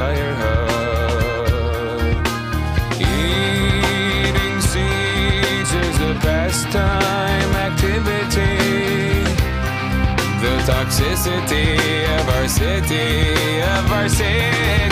[0.00, 1.90] tire hub.
[2.96, 8.56] Eating seeds is a pastime activity.
[10.44, 11.68] The toxicity
[12.16, 13.08] of our city,
[13.76, 14.89] of our city.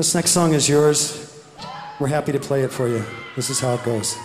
[0.00, 1.30] This next song is yours.
[2.00, 3.04] We're happy to play it for you.
[3.36, 4.16] This is how it goes.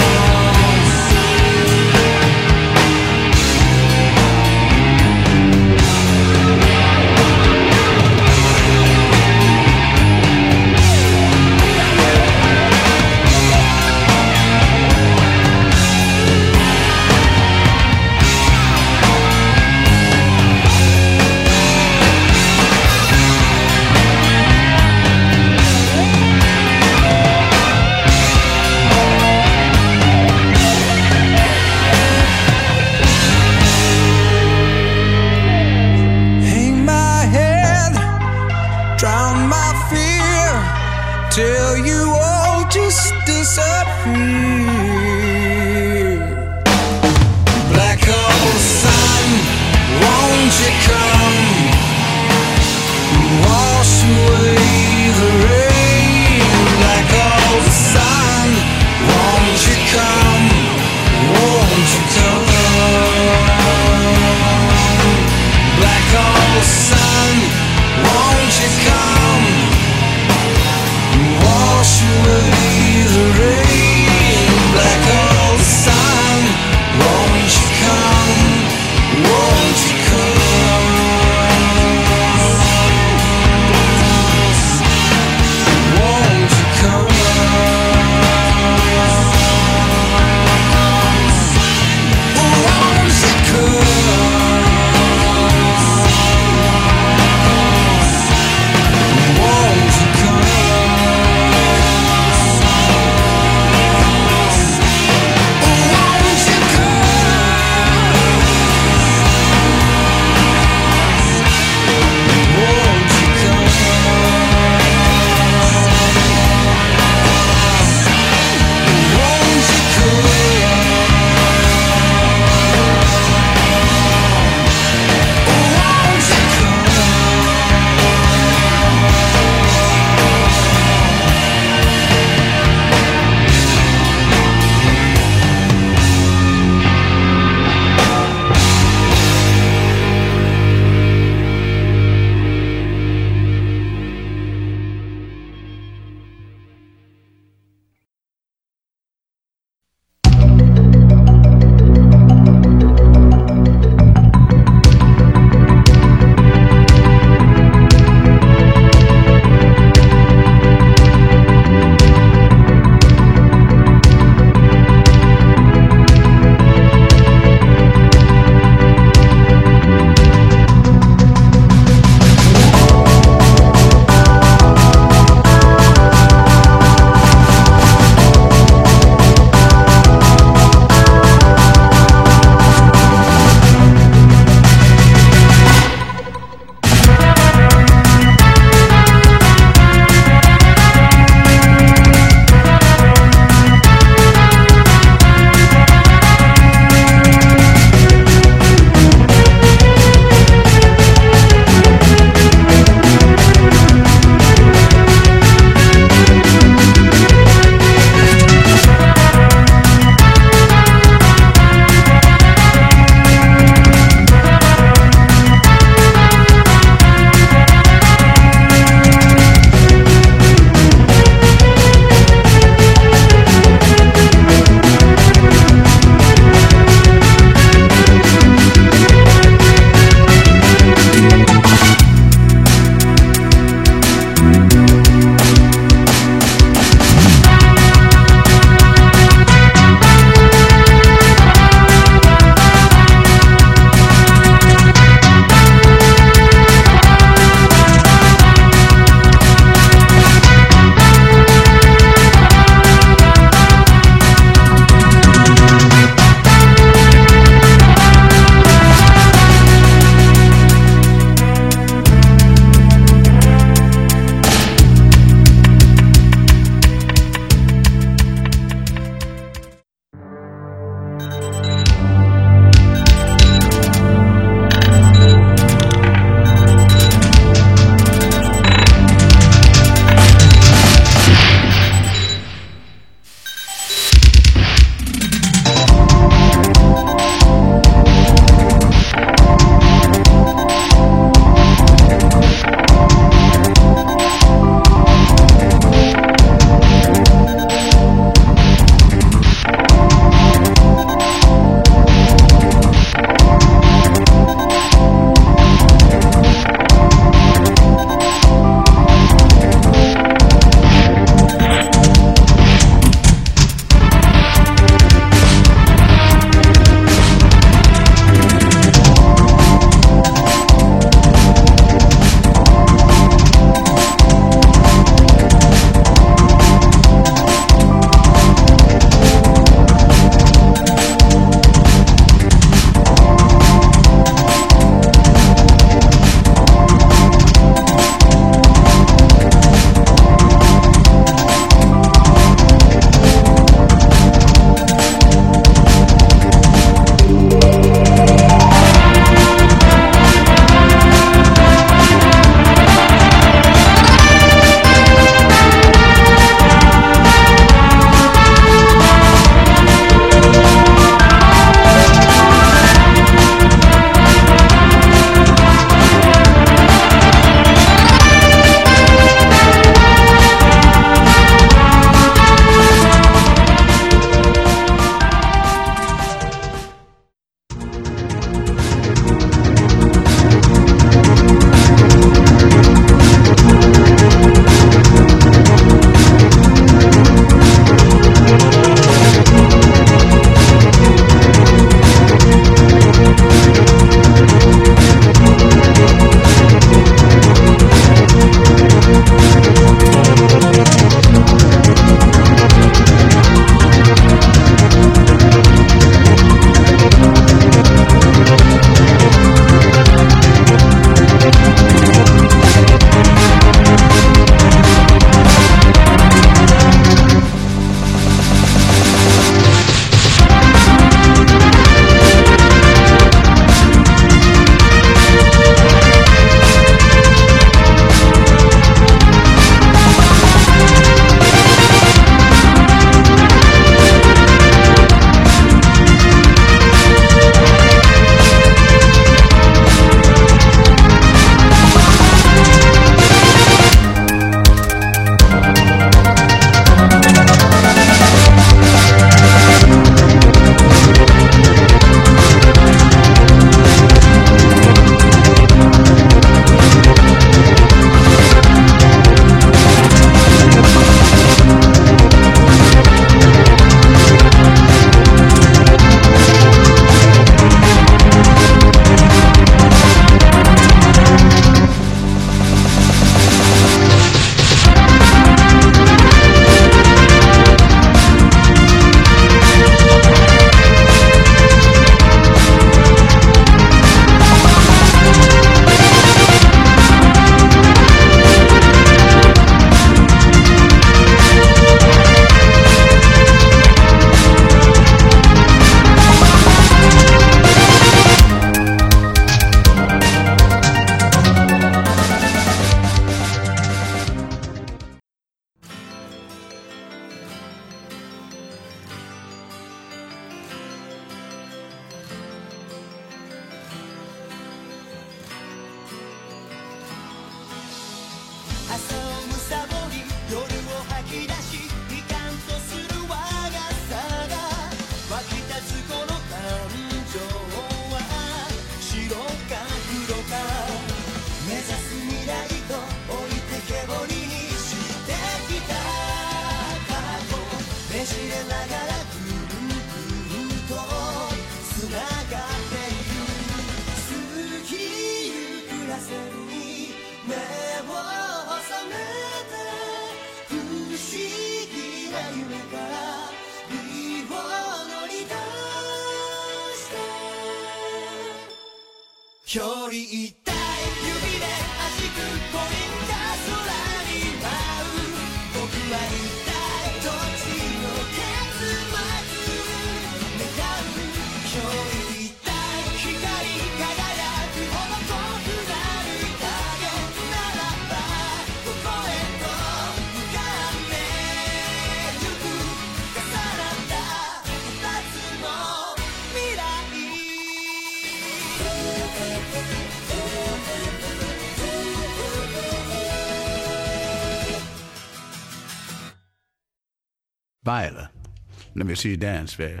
[598.96, 600.00] Let me see you dance, baby.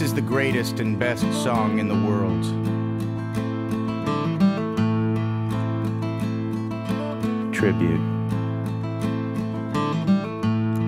[0.00, 2.42] This is the greatest and best song in the world.
[7.52, 8.00] Tribute.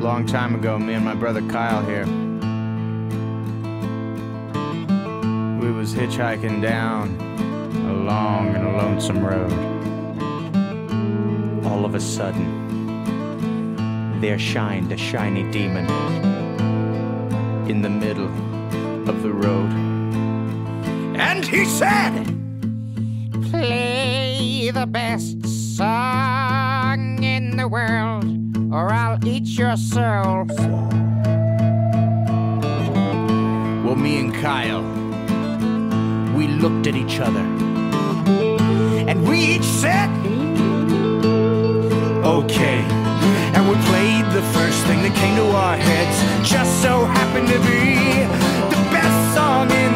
[0.00, 2.06] Long time ago, me and my brother Kyle here.
[5.60, 7.14] We was hitchhiking down
[7.90, 9.52] a long and lonesome road.
[11.66, 12.48] All of a sudden,
[14.22, 15.84] there shined a shiny demon
[17.68, 18.21] in the middle
[21.52, 22.24] he said,
[23.50, 25.46] Play the best
[25.76, 28.24] song in the world,
[28.72, 30.46] or I'll eat your soul.
[33.84, 34.82] Well, me and Kyle,
[36.34, 37.46] we looked at each other.
[39.06, 40.08] And we each said,
[42.24, 42.78] Okay.
[43.54, 46.48] And we played the first thing that came to our heads.
[46.48, 48.24] Just so happened to be
[48.74, 49.91] the best song in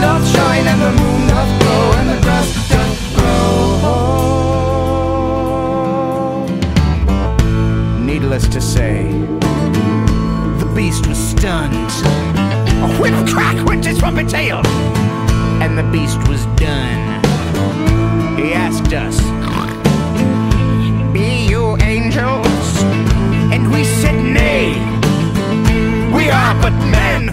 [0.00, 3.60] doth shine and the moon doth glow and the grass doth grow.
[8.04, 9.12] Needless to say,
[10.58, 11.90] the beast was stunned.
[12.82, 14.62] A whip crack went his trumpet tail,
[15.62, 17.20] and the beast was done.
[18.38, 19.20] He asked us,
[21.12, 22.82] Be you angels?
[23.52, 24.72] And we said, Nay.
[26.14, 27.29] We are but men.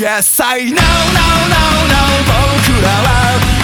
[0.00, 0.80] Yes I know know,
[1.52, 3.59] know, know 僕らは